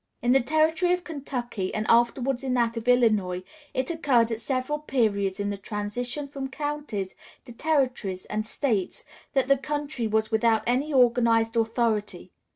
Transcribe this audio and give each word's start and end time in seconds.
In 0.23 0.31
the 0.31 0.41
territory 0.41 0.93
of 0.93 1.03
Kentucky, 1.03 1.71
and 1.75 1.85
afterwards 1.87 2.43
in 2.43 2.55
that 2.55 2.75
of 2.75 2.87
Illinois, 2.87 3.43
it 3.71 3.91
occurred 3.91 4.31
at 4.31 4.41
several 4.41 4.79
periods 4.79 5.39
in 5.39 5.51
the 5.51 5.57
transition 5.57 6.25
from 6.25 6.49
counties 6.49 7.13
to 7.45 7.51
territories 7.51 8.25
and 8.25 8.43
states, 8.43 9.05
that 9.33 9.47
the 9.47 9.57
country 9.59 10.07
was 10.07 10.31
without 10.31 10.63
any 10.65 10.91
organized 10.91 11.55
authority. 11.55 12.31